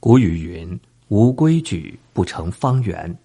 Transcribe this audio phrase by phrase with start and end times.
[0.00, 0.78] 古语云
[1.08, 3.18] ：“无规矩不成方圆。”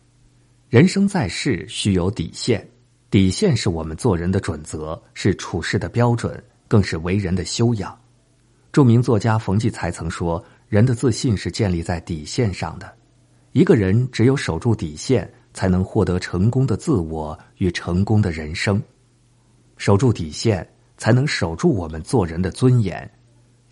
[0.69, 2.67] 人生在世，需有底线。
[3.11, 7.95] 底线是我们做人的准则，是处事的标准，更是为人的修养。
[8.71, 12.91] 著名作家冯骥才曾说：“人的自信是建立在底线上的。
[13.51, 18.81] 一个人只有守住底线，才能获得成功的自我与成功的人生。
[19.77, 23.07] 守住底线，才能守住我们做人的尊严；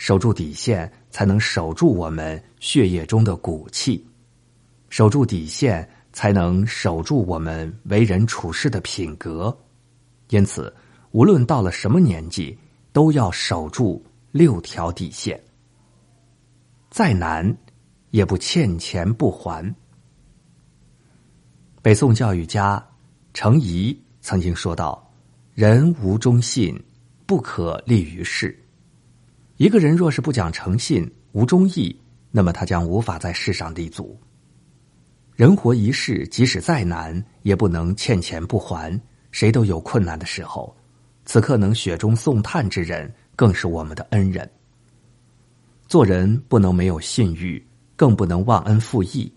[0.01, 4.03] 守住底线，才能守住我们血液中的骨气；
[4.89, 9.57] 守住底线。”才能守住我们为人处事的品格，
[10.27, 10.75] 因此，
[11.11, 12.57] 无论到了什么年纪，
[12.91, 15.41] 都要守住六条底线。
[16.89, 17.55] 再难，
[18.09, 19.73] 也不欠钱不还。
[21.81, 22.85] 北宋教育家
[23.33, 25.09] 程颐曾经说道
[25.55, 26.77] ：“人无忠信，
[27.25, 28.53] 不可立于世。”
[29.61, 31.95] 一个人若是不讲诚信、无忠义，
[32.31, 34.19] 那么他将无法在世上立足。
[35.35, 38.99] 人活一世，即使再难，也不能欠钱不还。
[39.29, 40.75] 谁都有困难的时候，
[41.25, 44.49] 此刻能雪中送炭之人，更是我们的恩人。
[45.87, 47.63] 做人不能没有信誉，
[47.95, 49.31] 更不能忘恩负义。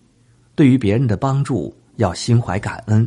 [0.55, 3.06] 对于别人的帮助，要心怀感恩；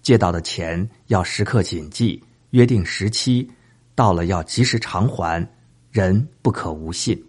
[0.00, 3.46] 借到的钱要时刻谨记，约定时期
[3.94, 5.46] 到了要及时偿还。
[5.92, 7.24] 人不可无信。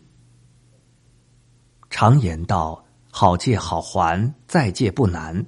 [1.91, 2.83] 常言道。
[3.15, 5.45] 好借好还，再借不难。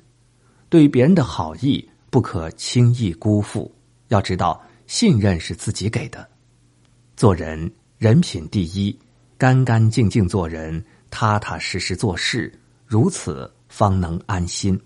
[0.69, 3.73] 对别人的好意，不可轻易辜负。
[4.09, 6.29] 要知道，信任是自己给的。
[7.17, 8.95] 做人，人品第一，
[9.35, 12.53] 干干净净做人，踏踏实实做事，
[12.85, 14.79] 如此方能安心。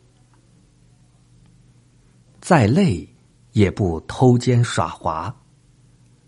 [2.40, 3.06] 再累，
[3.52, 5.36] 也不偷奸耍滑。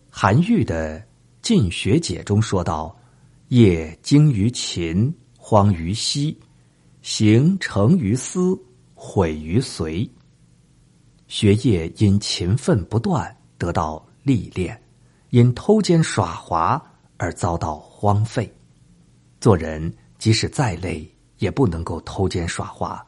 [0.10, 1.00] 韩愈的
[1.42, 2.96] 《晋学解》中说道
[3.50, 6.38] ：“业精于勤。”荒于嬉，
[7.02, 8.58] 行成于思，
[8.94, 10.08] 毁于随。
[11.28, 14.80] 学业因勤奋不断得到历练，
[15.32, 16.82] 因偷奸耍滑
[17.18, 18.50] 而遭到荒废。
[19.42, 23.04] 做人即使再累，也不能够偷奸耍滑。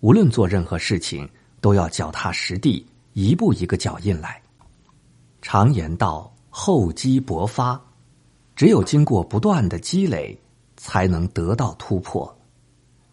[0.00, 1.26] 无论做任何事情，
[1.62, 4.40] 都要脚踏实地，一步一个脚印来。
[5.40, 7.80] 常言道：“厚积薄发。”
[8.54, 10.38] 只有经过不断的积累。
[10.82, 12.34] 才能得到突破。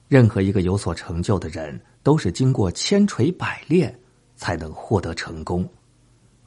[0.07, 3.93] 任何一个有所成就的人，都是经过千锤百炼
[4.37, 5.69] 才能获得成功。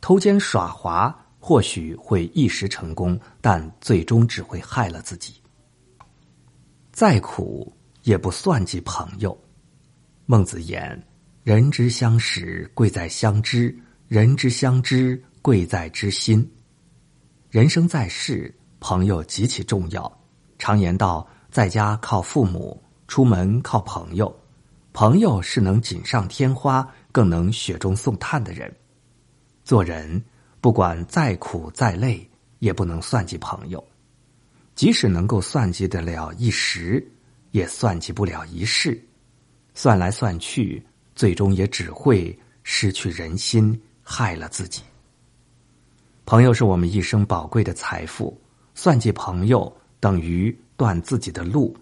[0.01, 5.35] 偷奸耍滑或许会一时成功，但最终只会害了自己。
[6.91, 7.71] 再苦
[8.05, 9.39] 也不算计朋友。
[10.25, 10.99] 孟子言
[11.45, 13.71] ：“人之相识，贵在相知；
[14.09, 16.51] 人之相知，贵在知心。”
[17.51, 20.21] 人生在世，朋友极其重要。
[20.57, 24.33] 常言道，在家靠父母，出门靠朋友。
[24.93, 28.73] 朋友是能锦上添花，更能雪中送炭的人。
[29.65, 30.23] 做人，
[30.61, 32.25] 不管再苦再累，
[32.61, 33.85] 也不能算计朋友。
[34.77, 37.05] 即使能够算计得了一时，
[37.51, 39.05] 也算计不了一世。
[39.75, 40.81] 算来算去，
[41.17, 44.83] 最终也只会失去人心，害了自己。
[46.31, 48.41] 朋友是我们一生宝贵的财富，
[48.77, 49.77] 算计朋友。
[49.99, 51.77] 等于断自己的路，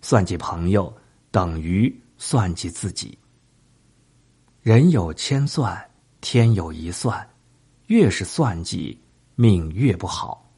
[0.00, 0.92] 算计朋友
[1.30, 3.16] 等于算计自己。
[4.60, 5.80] 人有千算，
[6.20, 7.30] 天有一算，
[7.86, 9.00] 越是算计，
[9.36, 10.52] 命越不好。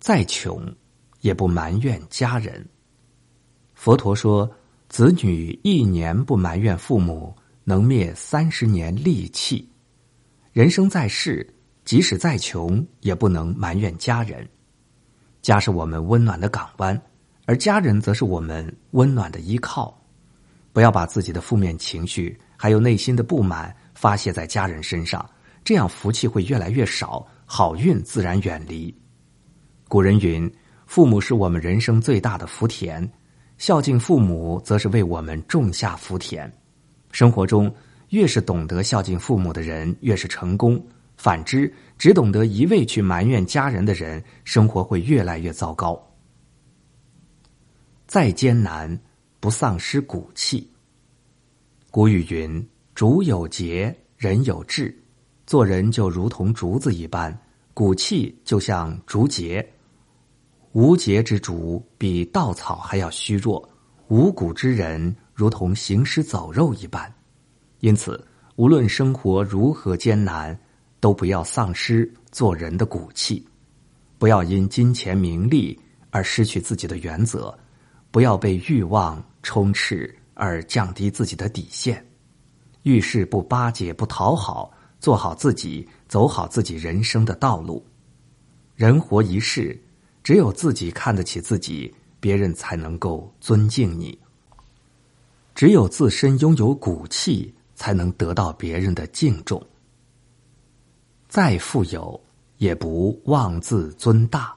[0.00, 0.60] 再穷，
[1.20, 2.68] 也不埋怨家人。
[3.74, 4.50] 佛陀说
[4.90, 9.64] ：“子女一年不埋怨父母，能灭三十年戾气。”
[10.52, 11.48] 人生在世，
[11.84, 14.46] 即使再穷，也不能埋怨家人。
[15.40, 17.00] 家是我们温暖的港湾，
[17.46, 19.96] 而家人则是我们温暖的依靠。
[20.72, 25.24] 不要把自己的负面情绪还有内心的不满发泄在家人身上，
[25.62, 28.92] 这样福气会越来越少，好运自然远离。
[29.86, 30.52] 古人云
[30.84, 33.08] ：“父母是我们人生最大的福田，
[33.56, 36.52] 孝敬父母则是为我们种下福田。”
[37.12, 37.72] 生活中，
[38.10, 40.80] 越是懂得孝敬父母的人，越是成功。
[41.16, 46.00] 反之，只懂得一味去埋怨家人的人，生活会越来越糟糕。
[48.06, 48.98] 再艰难，
[49.38, 50.70] 不丧失骨气。
[51.90, 54.96] 古语云：“竹有节，人有志。”
[55.46, 57.36] 做人就如同竹子一般，
[57.74, 59.68] 骨气就像竹节。
[60.72, 63.68] 无节之竹比稻草还要虚弱，
[64.08, 67.12] 无骨之人如同行尸走肉一般。
[67.80, 68.22] 因此，
[68.56, 70.58] 无论生活如何艰难。
[71.00, 73.42] 都不要丧失做人的骨气，
[74.18, 75.80] 不要因金钱名利
[76.10, 77.58] 而失去自己的原则，
[78.10, 82.06] 不要被欲望充斥而降低自己的底线。
[82.82, 87.82] 遇事不巴结不讨好，做好自己，走好自己人生的道路。
[88.76, 89.82] 人活一世，
[90.22, 94.18] 只有自己看得起自己，别人才能够尊敬你。
[95.54, 99.58] 只有自身拥有骨气，才能得到别人的敬重。
[101.30, 102.20] 再富有，
[102.58, 104.48] 也不妄自尊大。《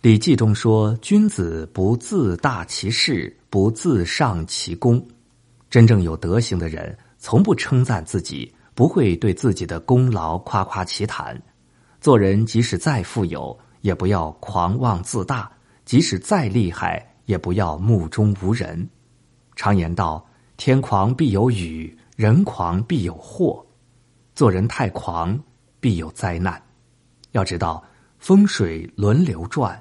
[0.00, 5.04] 礼记》中说：“君子不自大其事，不自上其功。”
[5.68, 11.42] 真正有德行的人，从不称赞自己，不会对自己的功劳夸夸其谈。
[12.00, 15.50] 做人即使再富有，也不要狂妄自大；
[15.84, 18.88] 即使再厉害，也不要目中无人。
[19.56, 20.24] 常言道
[20.56, 23.64] ：“天狂必有雨，人狂必有祸。”
[24.34, 25.40] 做人太狂，
[25.78, 26.60] 必有灾难。
[27.32, 27.84] 要知道，
[28.18, 29.80] 风水轮流转，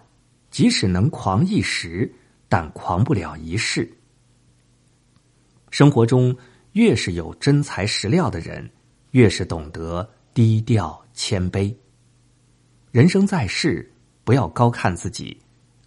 [0.51, 2.13] 即使能狂一时，
[2.47, 3.91] 但狂不了一世。
[5.71, 6.35] 生活中，
[6.73, 8.69] 越是有真材实料的人，
[9.11, 11.75] 越是懂得低调谦卑。
[12.91, 13.91] 人生在世，
[14.23, 15.35] 不要高看自己，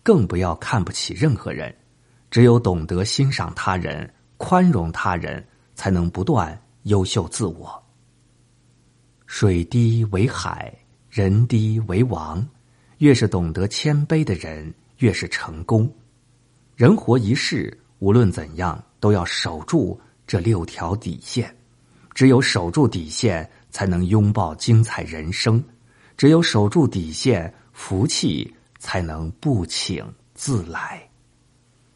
[0.03, 1.73] 更不要看不起任何人。
[2.33, 5.45] 只有懂得欣赏他人、宽容他人，
[5.75, 7.83] 才能不断优秀自我。
[9.27, 10.73] 水低为海，
[11.11, 12.47] 人低为王。
[12.99, 15.93] 越是懂得谦卑的人，越是成功。
[16.75, 21.55] 人活一世，无论怎样，都要守住这六条底线。
[22.15, 25.61] 只有守住底线，才能拥抱精彩人生；
[26.17, 31.06] 只有守住底线，福气才能不请自来。